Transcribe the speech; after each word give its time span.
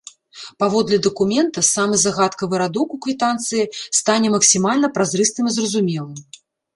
Паводле 0.61 0.97
дакумента, 1.07 1.63
самы 1.73 1.99
загадкавы 2.03 2.61
радок 2.61 2.95
у 2.95 2.99
квітанцыі 3.07 3.65
стане 3.99 4.27
максімальна 4.37 4.87
празрыстым 4.97 5.45
і 5.51 5.55
зразумелым. 5.59 6.17